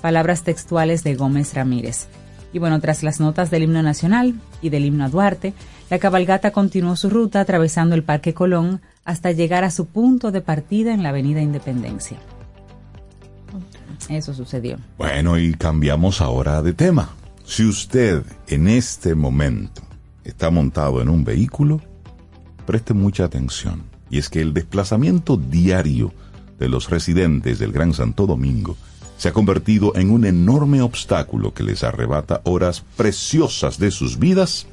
[0.00, 2.08] Palabras textuales de Gómez Ramírez.
[2.52, 5.54] Y bueno, tras las notas del himno nacional y del himno a Duarte,
[5.88, 10.40] la cabalgata continuó su ruta atravesando el Parque Colón hasta llegar a su punto de
[10.40, 12.18] partida en la Avenida Independencia.
[14.08, 14.78] Eso sucedió.
[14.98, 17.10] Bueno, y cambiamos ahora de tema.
[17.44, 19.82] Si usted en este momento
[20.24, 21.80] está montado en un vehículo,
[22.66, 23.82] preste mucha atención.
[24.10, 26.12] Y es que el desplazamiento diario
[26.58, 28.76] de los residentes del Gran Santo Domingo
[29.16, 34.66] se ha convertido en un enorme obstáculo que les arrebata horas preciosas de sus vidas,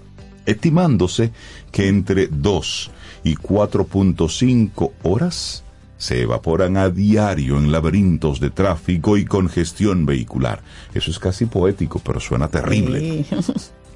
[0.45, 1.31] estimándose
[1.71, 2.91] que entre 2
[3.23, 5.63] y 4.5 horas
[5.97, 10.61] se evaporan a diario en laberintos de tráfico y congestión vehicular.
[10.93, 13.25] Eso es casi poético, pero suena terrible.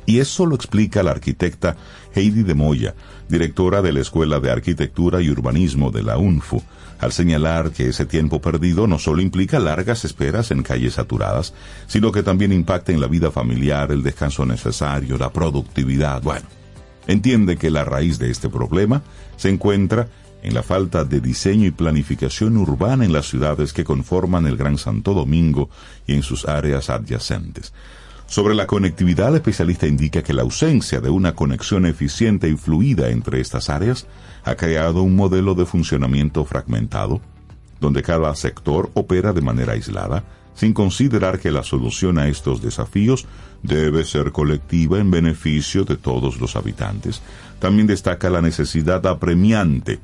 [0.06, 1.78] Y eso lo explica la arquitecta
[2.14, 2.94] Heidi de Moya,
[3.30, 6.62] directora de la Escuela de Arquitectura y Urbanismo de la UNFU,
[7.00, 11.54] al señalar que ese tiempo perdido no solo implica largas esperas en calles saturadas,
[11.88, 16.22] sino que también impacta en la vida familiar, el descanso necesario, la productividad.
[16.22, 16.48] Bueno,
[17.08, 19.02] entiende que la raíz de este problema
[19.38, 20.08] se encuentra
[20.44, 24.78] en la falta de diseño y planificación urbana en las ciudades que conforman el Gran
[24.78, 25.70] Santo Domingo
[26.06, 27.74] y en sus áreas adyacentes.
[28.28, 33.10] Sobre la conectividad, el especialista indica que la ausencia de una conexión eficiente y fluida
[33.10, 34.06] entre estas áreas
[34.44, 37.22] ha creado un modelo de funcionamiento fragmentado,
[37.80, 40.24] donde cada sector opera de manera aislada,
[40.56, 43.26] sin considerar que la solución a estos desafíos
[43.64, 47.22] debe ser colectiva en beneficio de todos los habitantes.
[47.60, 50.00] También destaca la necesidad apremiante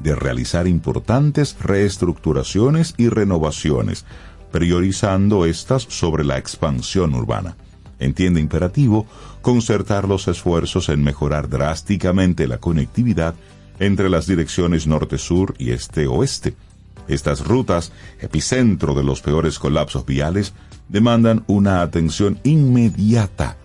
[0.00, 4.04] de realizar importantes reestructuraciones y renovaciones,
[4.52, 7.56] priorizando estas sobre la expansión urbana.
[7.98, 9.06] Entiende imperativo
[9.40, 13.34] concertar los esfuerzos en mejorar drásticamente la conectividad
[13.78, 16.54] entre las direcciones norte-sur y este-oeste.
[17.08, 20.52] Estas rutas, epicentro de los peores colapsos viales,
[20.88, 23.56] demandan una atención inmediata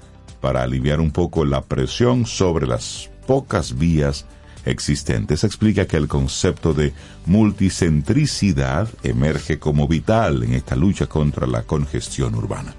[0.41, 4.25] para aliviar un poco la presión sobre las pocas vías
[4.65, 6.93] existentes explica que el concepto de
[7.25, 12.75] multicentricidad emerge como vital en esta lucha contra la congestión urbana.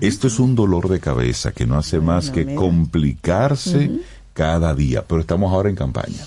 [0.00, 3.90] Esto es un dolor de cabeza que no hace más que complicarse
[4.32, 6.24] cada día, pero estamos ahora en campaña.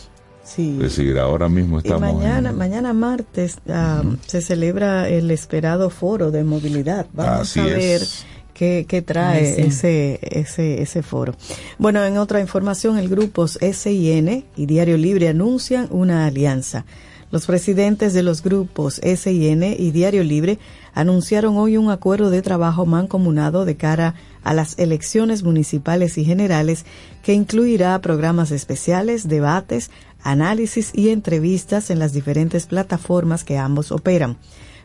[0.55, 0.73] Sí.
[0.81, 2.13] Es decir, ahora mismo Y estamos.
[2.13, 7.07] mañana, en- mañana martes ah, se celebra el esperado foro de movilidad.
[7.13, 8.25] Vamos Así a ver es.
[8.53, 9.61] qué, qué trae Ay, sí.
[9.67, 11.35] ese, ese, ese foro.
[11.77, 16.85] Bueno, en otra información, el grupo SIN y Diario Libre anuncian una alianza.
[17.31, 20.57] Los presidentes de los grupos SIN y Diario Libre
[20.93, 24.13] anunciaron hoy un acuerdo de trabajo mancomunado de cara
[24.43, 26.85] a las elecciones municipales y generales
[27.23, 29.89] que incluirá programas especiales, debates,
[30.25, 34.37] análisis y entrevistas en las diferentes plataformas que ambos operan.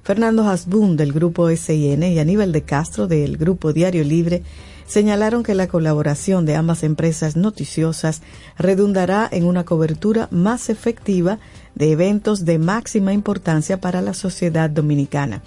[0.02, 4.42] Fernando Hasbun del grupo SIN y Aníbal de Castro del grupo Diario Libre
[4.86, 8.22] señalaron que la colaboración de ambas empresas noticiosas
[8.58, 11.38] redundará en una cobertura más efectiva
[11.74, 15.42] de eventos de máxima importancia para la sociedad dominicana.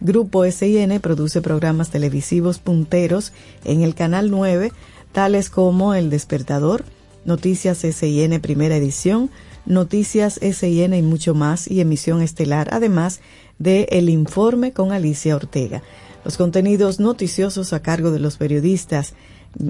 [0.00, 3.32] Grupo SIN produce programas televisivos punteros
[3.64, 4.72] en el Canal 9,
[5.12, 6.84] tales como El Despertador,
[7.24, 9.30] Noticias SIN Primera Edición,
[9.66, 13.20] Noticias SIN y mucho más, y emisión estelar, además
[13.58, 15.82] de El Informe con Alicia Ortega.
[16.24, 19.14] Los contenidos noticiosos a cargo de los periodistas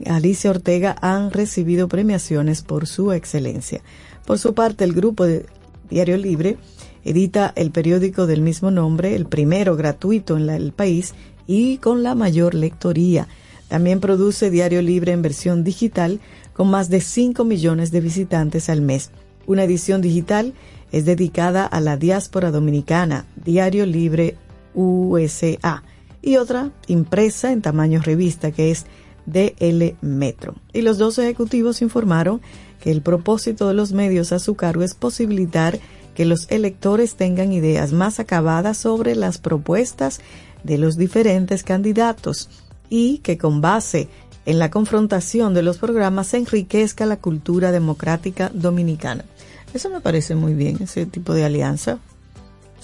[0.06, 3.82] Alicia Ortega han recibido premiaciones por su excelencia.
[4.26, 5.46] Por su parte, el grupo de
[5.90, 6.56] Diario Libre
[7.04, 11.14] edita el periódico del mismo nombre, el primero gratuito en el país
[11.46, 13.28] y con la mayor lectoría.
[13.68, 16.20] También produce Diario Libre en versión digital
[16.54, 19.10] con más de 5 millones de visitantes al mes.
[19.46, 20.54] Una edición digital
[20.92, 24.36] es dedicada a la diáspora dominicana, Diario Libre
[24.74, 25.82] USA,
[26.22, 28.86] y otra impresa en tamaño revista que es
[29.26, 30.54] DL Metro.
[30.72, 32.40] Y los dos ejecutivos informaron
[32.80, 35.78] que el propósito de los medios a su cargo es posibilitar
[36.14, 40.20] que los electores tengan ideas más acabadas sobre las propuestas
[40.62, 42.48] de los diferentes candidatos
[42.88, 44.08] y que con base
[44.46, 49.24] la confrontación de los programas se enriquezca la cultura democrática dominicana.
[49.72, 51.98] Eso me parece muy bien, ese tipo de alianza.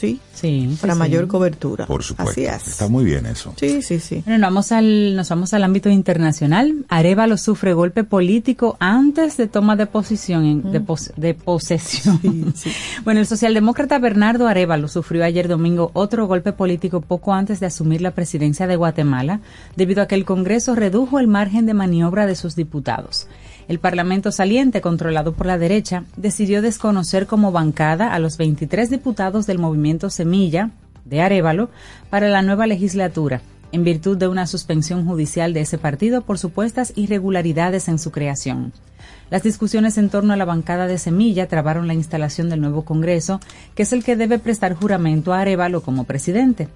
[0.01, 1.28] Sí, Sí, para sí, mayor sí.
[1.28, 1.84] cobertura.
[1.86, 2.30] Por supuesto.
[2.32, 2.66] Así es.
[2.68, 3.53] Está muy bien eso.
[3.57, 4.22] Sí, sí, sí.
[4.24, 6.86] Bueno, nos vamos al, nos vamos al ámbito internacional.
[6.88, 12.18] Arevalo sufre golpe político antes de toma de posición, en- de, pos- de posesión.
[13.05, 18.01] Bueno, el socialdemócrata Bernardo Arevalo sufrió ayer domingo otro golpe político poco antes de asumir
[18.01, 19.40] la presidencia de Guatemala,
[19.76, 23.26] debido a que el Congreso redujo el margen de maniobra de sus diputados.
[23.70, 29.46] El Parlamento saliente, controlado por la derecha, decidió desconocer como bancada a los 23 diputados
[29.46, 30.70] del movimiento Semilla
[31.04, 31.70] de Arevalo
[32.10, 36.92] para la nueva legislatura, en virtud de una suspensión judicial de ese partido por supuestas
[36.96, 38.72] irregularidades en su creación.
[39.30, 43.38] Las discusiones en torno a la bancada de Semilla trabaron la instalación del nuevo Congreso,
[43.76, 46.66] que es el que debe prestar juramento a Arevalo como presidente.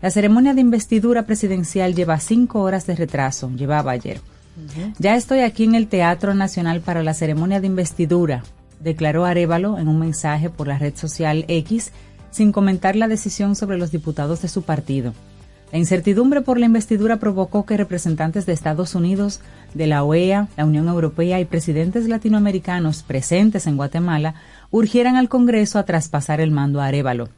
[0.00, 4.20] La ceremonia de investidura presidencial lleva cinco horas de retraso, llevaba ayer.
[4.98, 8.44] Ya estoy aquí en el Teatro Nacional para la ceremonia de investidura,
[8.80, 11.92] declaró Arevalo en un mensaje por la red social X,
[12.30, 15.12] sin comentar la decisión sobre los diputados de su partido.
[15.72, 19.40] La incertidumbre por la investidura provocó que representantes de Estados Unidos,
[19.74, 24.34] de la OEA, la Unión Europea y presidentes latinoamericanos presentes en Guatemala
[24.70, 27.28] urgieran al Congreso a traspasar el mando a Arevalo.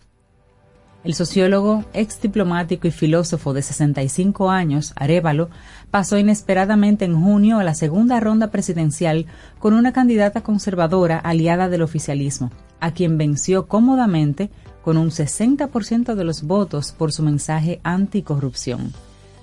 [1.07, 5.51] El sociólogo, ex diplomático y filósofo de 65 años, Arevalo,
[5.93, 9.27] pasó inesperadamente en junio a la segunda ronda presidencial
[9.61, 12.51] con una candidata conservadora aliada del oficialismo,
[12.81, 14.51] a quien venció cómodamente
[14.83, 18.93] con un 60% de los votos por su mensaje anticorrupción.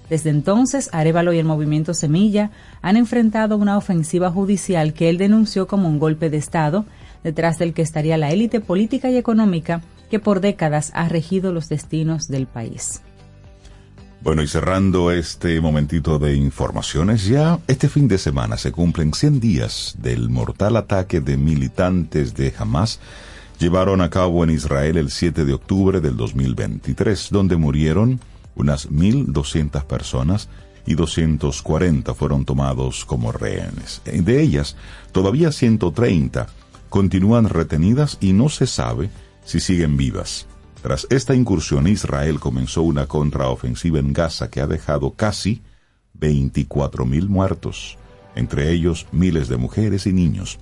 [0.09, 2.51] Desde entonces, Arevalo y el movimiento Semilla
[2.81, 6.83] han enfrentado una ofensiva judicial que él denunció como un golpe de Estado,
[7.23, 9.81] detrás del que estaría la élite política y económica
[10.13, 13.01] que por décadas ha regido los destinos del país.
[14.21, 19.39] Bueno, y cerrando este momentito de informaciones, ya este fin de semana se cumplen 100
[19.39, 22.99] días del mortal ataque de militantes de Hamas
[23.57, 28.19] llevaron a cabo en Israel el 7 de octubre del 2023, donde murieron
[28.55, 30.47] unas 1.200 personas
[30.85, 34.03] y 240 fueron tomados como rehenes.
[34.05, 34.75] De ellas,
[35.11, 36.45] todavía 130
[36.89, 39.09] continúan retenidas y no se sabe
[39.45, 40.47] si siguen vivas.
[40.81, 45.61] Tras esta incursión, Israel comenzó una contraofensiva en Gaza que ha dejado casi
[46.19, 47.97] 24.000 muertos,
[48.35, 50.59] entre ellos miles de mujeres y niños.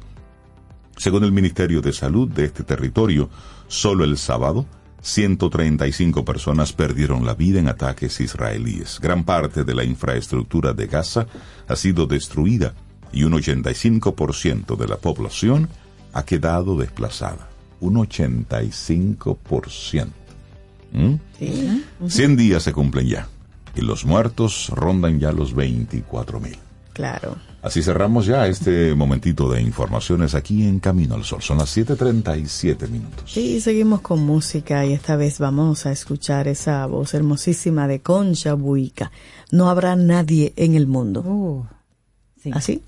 [0.98, 3.30] Según el Ministerio de Salud de este territorio,
[3.68, 4.68] solo el sábado,
[5.02, 9.00] 135 personas perdieron la vida en ataques israelíes.
[9.02, 11.26] Gran parte de la infraestructura de Gaza
[11.68, 12.76] ha sido destruida
[13.12, 15.70] y un 85% de la población
[16.14, 17.51] ha quedado desplazada.
[17.82, 20.08] Un 85%.
[20.94, 21.14] ¿Mm?
[21.38, 21.86] Sí.
[22.08, 23.28] 100 días se cumplen ya
[23.76, 26.58] y los muertos rondan ya los 24 mil.
[26.94, 27.38] Claro.
[27.62, 31.42] Así cerramos ya este momentito de informaciones aquí en Camino al Sol.
[31.42, 33.32] Son las 7:37 minutos.
[33.32, 38.56] Sí, seguimos con música y esta vez vamos a escuchar esa voz hermosísima de Concha
[38.56, 39.12] Buica.
[39.52, 41.22] No habrá nadie en el mundo.
[41.22, 41.66] Uh,
[42.42, 42.52] sí.
[42.54, 42.84] ¿Así?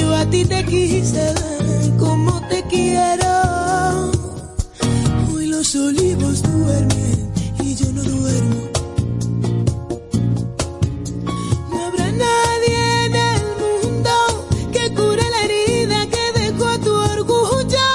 [0.00, 1.34] Yo a ti te quise,
[1.98, 4.10] como te quiero.
[5.32, 7.32] Hoy los olivos duermen
[7.62, 8.60] y yo no duermo.
[11.70, 14.10] No habrá nadie en el mundo
[14.72, 17.88] que cure la herida que dejó tu orgullo.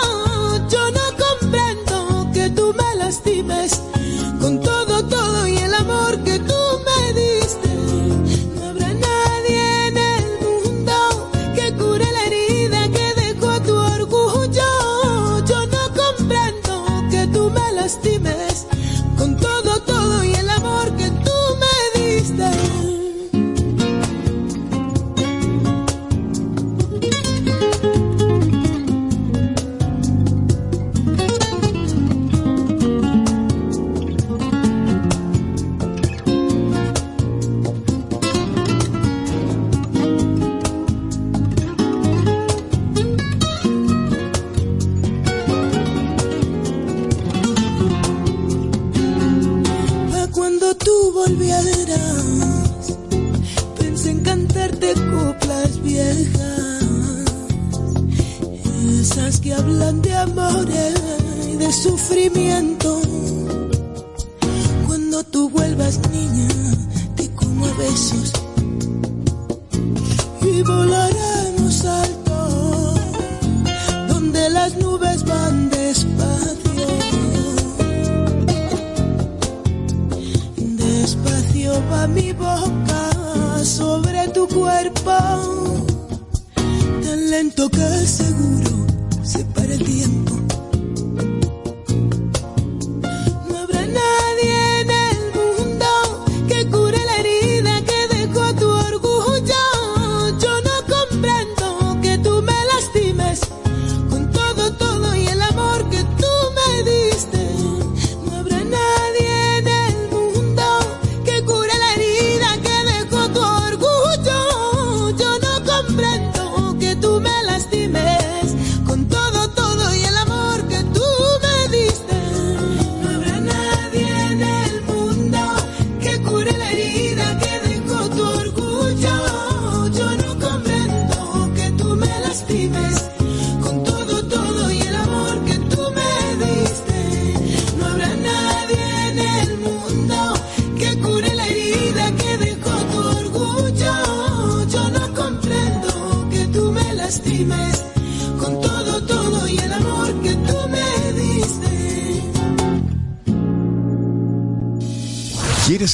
[0.69, 3.81] Yo no comprendo que tú me lastimes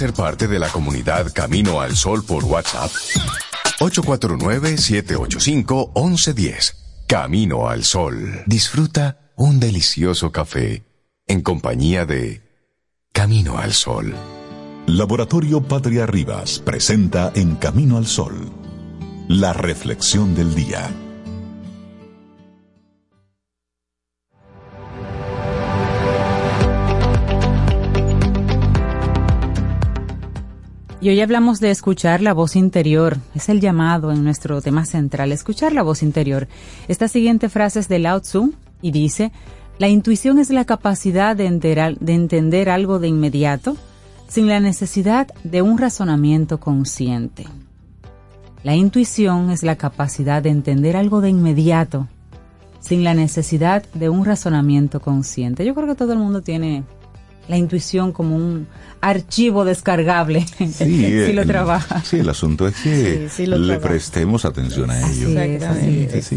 [0.02, 2.90] ser parte de la comunidad Camino al Sol por WhatsApp?
[3.80, 6.74] 849-785-1110.
[7.06, 8.42] Camino al Sol.
[8.48, 10.88] Disfruta un delicioso café
[11.28, 12.42] en compañía de
[13.14, 14.16] Camino al Sol.
[14.88, 18.52] Laboratorio Patria Rivas presenta En Camino al Sol,
[19.28, 20.90] la reflexión del día.
[31.02, 33.18] Y hoy hablamos de escuchar la voz interior.
[33.34, 36.48] Es el llamado en nuestro tema central, escuchar la voz interior.
[36.88, 39.32] Esta siguiente frase es de Lao Tzu y dice,
[39.80, 41.50] la intuición es la capacidad de,
[42.00, 43.78] de entender algo de inmediato
[44.28, 47.48] sin la necesidad de un razonamiento consciente.
[48.64, 52.08] La intuición es la capacidad de entender algo de inmediato
[52.80, 55.66] sin la necesidad de un razonamiento consciente.
[55.66, 56.84] Yo creo que todo el mundo tiene
[57.48, 58.68] la intuición como un
[59.02, 62.04] archivo descargable Sí, si lo el- trabaja.
[62.04, 63.88] Sí, el asunto es que Sí, sí lo le trabaja.
[63.90, 65.30] prestemos atención a ello.
[65.40, 66.30] Es.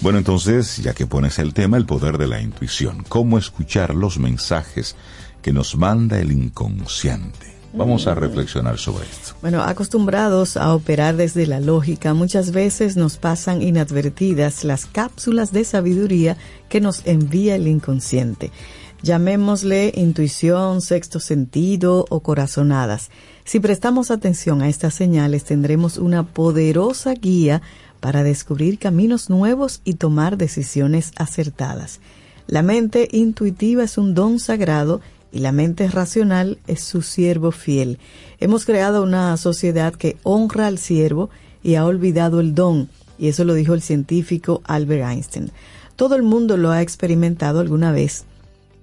[0.00, 4.18] Bueno, entonces, ya que pones el tema, el poder de la intuición, cómo escuchar los
[4.18, 4.94] mensajes
[5.42, 7.54] que nos manda el inconsciente.
[7.74, 9.34] Vamos a reflexionar sobre esto.
[9.42, 15.62] Bueno, acostumbrados a operar desde la lógica, muchas veces nos pasan inadvertidas las cápsulas de
[15.64, 16.38] sabiduría
[16.70, 18.50] que nos envía el inconsciente.
[19.06, 23.10] Llamémosle intuición, sexto sentido o corazonadas.
[23.44, 27.62] Si prestamos atención a estas señales, tendremos una poderosa guía
[28.00, 32.00] para descubrir caminos nuevos y tomar decisiones acertadas.
[32.48, 35.00] La mente intuitiva es un don sagrado
[35.30, 38.00] y la mente racional es su siervo fiel.
[38.40, 41.30] Hemos creado una sociedad que honra al siervo
[41.62, 42.88] y ha olvidado el don,
[43.20, 45.52] y eso lo dijo el científico Albert Einstein.
[45.94, 48.24] Todo el mundo lo ha experimentado alguna vez.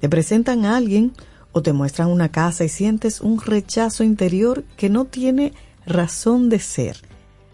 [0.03, 1.13] Te presentan a alguien
[1.53, 5.53] o te muestran una casa y sientes un rechazo interior que no tiene
[5.85, 6.97] razón de ser.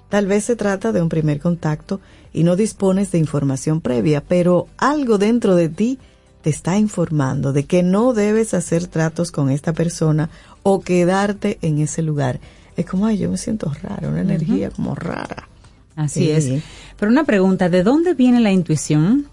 [0.09, 2.01] Tal vez se trata de un primer contacto
[2.33, 5.99] y no dispones de información previa, pero algo dentro de ti
[6.41, 10.31] te está informando de que no debes hacer tratos con esta persona
[10.63, 12.39] o quedarte en ese lugar.
[12.75, 15.47] Es como, ay, yo me siento raro, una energía como rara.
[15.95, 16.31] Así Sí.
[16.31, 16.63] es.
[16.97, 19.27] Pero una pregunta, ¿de dónde viene la intuición?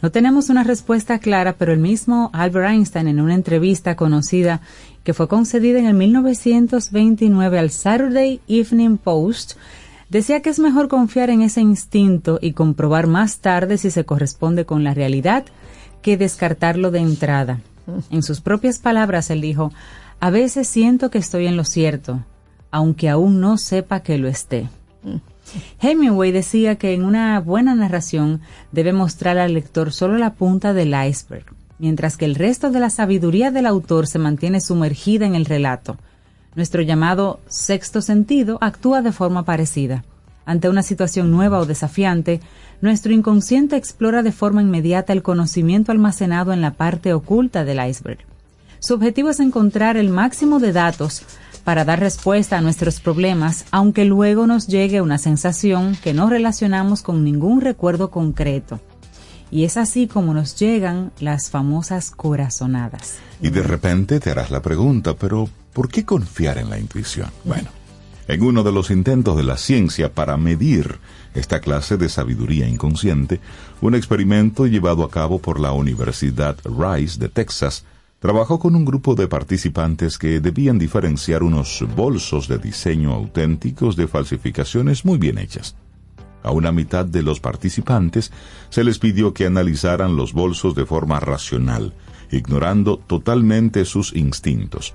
[0.00, 4.60] No tenemos una respuesta clara, pero el mismo Albert Einstein en una entrevista conocida
[5.02, 9.54] que fue concedida en el 1929 al Saturday Evening Post,
[10.08, 14.64] decía que es mejor confiar en ese instinto y comprobar más tarde si se corresponde
[14.64, 15.46] con la realidad
[16.00, 17.60] que descartarlo de entrada.
[18.10, 19.72] En sus propias palabras, él dijo,
[20.20, 22.22] a veces siento que estoy en lo cierto,
[22.70, 24.68] aunque aún no sepa que lo esté.
[25.80, 28.40] Hemingway decía que en una buena narración
[28.72, 31.46] debe mostrar al lector solo la punta del iceberg,
[31.78, 35.96] mientras que el resto de la sabiduría del autor se mantiene sumergida en el relato.
[36.54, 40.04] Nuestro llamado sexto sentido actúa de forma parecida.
[40.44, 42.40] Ante una situación nueva o desafiante,
[42.80, 48.20] nuestro inconsciente explora de forma inmediata el conocimiento almacenado en la parte oculta del iceberg.
[48.80, 51.22] Su objetivo es encontrar el máximo de datos
[51.68, 57.02] para dar respuesta a nuestros problemas, aunque luego nos llegue una sensación que no relacionamos
[57.02, 58.80] con ningún recuerdo concreto.
[59.50, 63.18] Y es así como nos llegan las famosas corazonadas.
[63.42, 67.28] Y de repente te harás la pregunta, pero ¿por qué confiar en la intuición?
[67.44, 67.68] Bueno,
[68.28, 71.00] en uno de los intentos de la ciencia para medir
[71.34, 73.40] esta clase de sabiduría inconsciente,
[73.82, 77.84] un experimento llevado a cabo por la Universidad Rice de Texas
[78.18, 84.08] trabajó con un grupo de participantes que debían diferenciar unos bolsos de diseño auténticos de
[84.08, 85.76] falsificaciones muy bien hechas.
[86.42, 88.32] A una mitad de los participantes
[88.70, 91.94] se les pidió que analizaran los bolsos de forma racional,
[92.30, 94.94] ignorando totalmente sus instintos.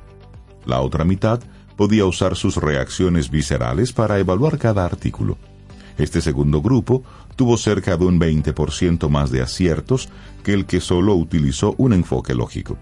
[0.66, 1.42] La otra mitad
[1.78, 5.38] podía usar sus reacciones viscerales para evaluar cada artículo.
[5.98, 7.04] Este segundo grupo
[7.36, 10.10] tuvo cerca de un 20% más de aciertos
[10.44, 12.78] que el que solo utilizó un enfoque lógico.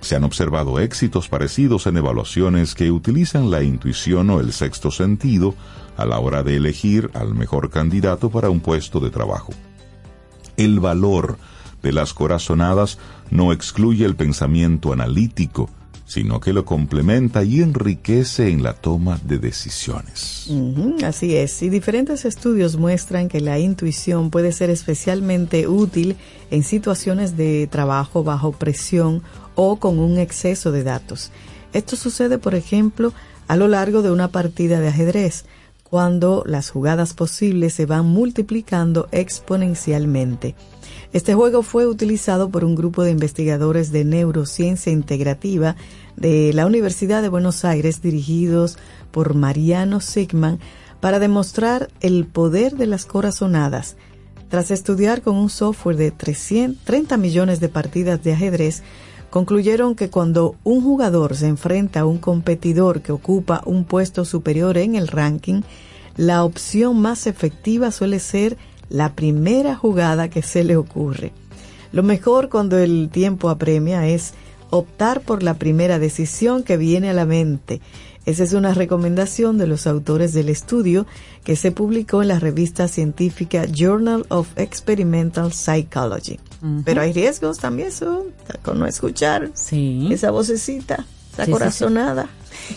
[0.00, 5.54] Se han observado éxitos parecidos en evaluaciones que utilizan la intuición o el sexto sentido
[5.96, 9.52] a la hora de elegir al mejor candidato para un puesto de trabajo.
[10.56, 11.38] El valor
[11.82, 12.98] de las corazonadas
[13.30, 15.68] no excluye el pensamiento analítico,
[16.10, 20.50] sino que lo complementa y enriquece en la toma de decisiones.
[21.04, 26.16] Así es, y diferentes estudios muestran que la intuición puede ser especialmente útil
[26.50, 29.22] en situaciones de trabajo bajo presión
[29.62, 31.32] o con un exceso de datos.
[31.74, 33.12] Esto sucede, por ejemplo,
[33.46, 35.44] a lo largo de una partida de ajedrez,
[35.82, 40.54] cuando las jugadas posibles se van multiplicando exponencialmente.
[41.12, 45.76] Este juego fue utilizado por un grupo de investigadores de neurociencia integrativa
[46.16, 48.78] de la Universidad de Buenos Aires dirigidos
[49.10, 50.58] por Mariano Sigman
[51.00, 53.96] para demostrar el poder de las corazonadas.
[54.48, 58.82] Tras estudiar con un software de 330 millones de partidas de ajedrez,
[59.30, 64.76] concluyeron que cuando un jugador se enfrenta a un competidor que ocupa un puesto superior
[64.76, 65.62] en el ranking,
[66.16, 68.56] la opción más efectiva suele ser
[68.88, 71.32] la primera jugada que se le ocurre.
[71.92, 74.34] Lo mejor cuando el tiempo apremia es
[74.70, 77.80] optar por la primera decisión que viene a la mente.
[78.30, 81.04] Esa es una recomendación de los autores del estudio
[81.42, 86.38] que se publicó en la revista científica Journal of Experimental Psychology.
[86.84, 87.90] Pero hay riesgos también,
[88.62, 90.08] con no escuchar Sí.
[90.12, 92.28] esa vocecita, esa Sí, sí, corazonada.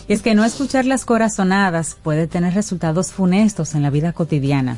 [0.08, 4.78] Y es que no escuchar las corazonadas puede tener resultados funestos en la vida cotidiana.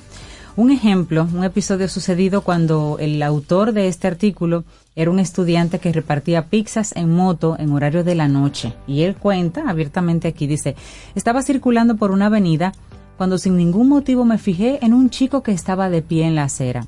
[0.58, 4.64] Un ejemplo, un episodio sucedido cuando el autor de este artículo
[4.95, 8.74] era un estudiante que repartía pizzas en moto en horario de la noche.
[8.88, 10.78] Y él cuenta abiertamente aquí, dice,
[11.14, 12.72] estaba circulando por una avenida
[13.18, 16.43] cuando sin ningún motivo me fijé en un chico que estaba de pie en la
[16.43, 16.88] acera.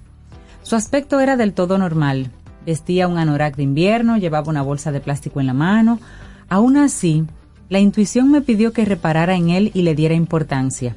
[0.63, 2.31] Su aspecto era del todo normal.
[2.65, 5.99] Vestía un anorak de invierno, llevaba una bolsa de plástico en la mano.
[6.47, 7.25] Aún así,
[7.67, 10.95] la intuición me pidió que reparara en él y le diera importancia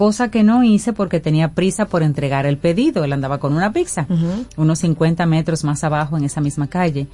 [0.00, 3.04] cosa que no hice porque tenía prisa por entregar el pedido.
[3.04, 4.06] Él andaba con una pizza,
[4.56, 7.06] unos 50 metros más abajo en esa misma calle.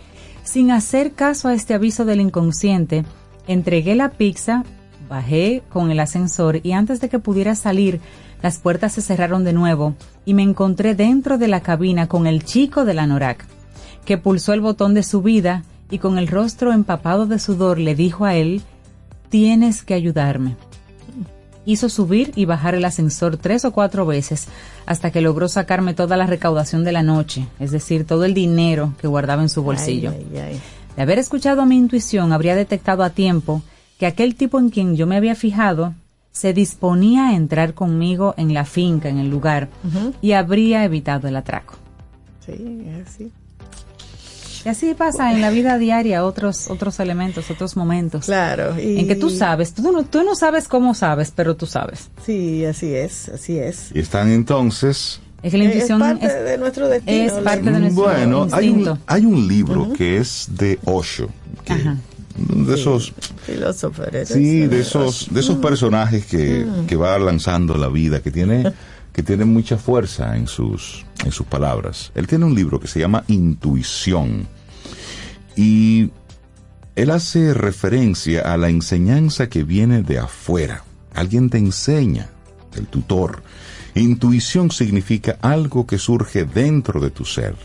[0.44, 3.04] Sin hacer caso a este aviso del inconsciente,
[3.48, 4.62] entregué la pizza,
[5.08, 8.00] bajé con el ascensor y antes de que pudiera salir,
[8.40, 12.44] las puertas se cerraron de nuevo y me encontré dentro de la cabina con el
[12.44, 13.44] chico de la Norak,
[14.04, 18.26] que pulsó el botón de subida y con el rostro empapado de sudor le dijo
[18.26, 18.62] a él,
[19.28, 20.54] tienes que ayudarme
[21.66, 24.46] hizo subir y bajar el ascensor tres o cuatro veces
[24.86, 28.94] hasta que logró sacarme toda la recaudación de la noche, es decir, todo el dinero
[29.00, 30.12] que guardaba en su bolsillo.
[30.12, 33.62] De haber escuchado a mi intuición, habría detectado a tiempo
[33.98, 35.94] que aquel tipo en quien yo me había fijado
[36.32, 39.68] se disponía a entrar conmigo en la finca, en el lugar,
[40.22, 41.74] y habría evitado el atraco.
[42.44, 43.32] Sí, es así.
[44.66, 48.24] Y así pasa en la vida diaria otros otros elementos, otros momentos.
[48.24, 48.74] Claro.
[48.76, 52.10] En que tú sabes, tú no, tú no sabes cómo sabes, pero tú sabes.
[52.24, 53.92] Sí, así es, así es.
[53.94, 55.20] Y están entonces...
[55.40, 57.22] Es que la intuición es parte de nuestro destino.
[57.22, 61.28] Es parte de nuestro Bueno, hay un, hay un libro que es de Osho,
[61.64, 61.96] que Ajá.
[62.36, 63.14] de esos
[63.44, 68.20] Filósofo eres, sí, eh, de esos de esos personajes que, que va lanzando la vida,
[68.20, 68.72] que tiene
[69.16, 72.12] que tiene mucha fuerza en sus en sus palabras.
[72.14, 74.46] Él tiene un libro que se llama Intuición
[75.56, 76.10] y
[76.96, 80.84] él hace referencia a la enseñanza que viene de afuera.
[81.14, 82.28] Alguien te enseña,
[82.74, 83.42] el tutor.
[83.94, 87.56] Intuición significa algo que surge dentro de tu ser.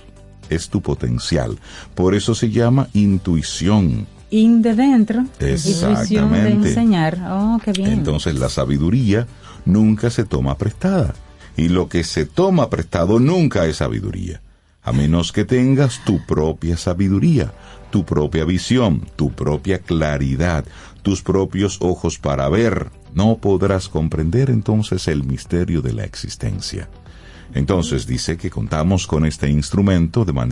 [0.49, 1.59] Es tu potencial.
[1.95, 4.07] Por eso se llama intuición.
[4.29, 6.69] In de dentro, intuición de Exactamente.
[6.69, 7.19] enseñar.
[7.29, 7.89] Oh, qué bien.
[7.91, 9.27] Entonces la sabiduría
[9.65, 11.13] nunca se toma prestada.
[11.57, 14.41] Y lo que se toma prestado nunca es sabiduría.
[14.83, 17.53] A menos que tengas tu propia sabiduría,
[17.91, 20.65] tu propia visión, tu propia claridad,
[21.03, 26.89] tus propios ojos para ver, no podrás comprender entonces el misterio de la existencia.
[27.53, 30.49] Entonces dice que contamos con este instrumento de manera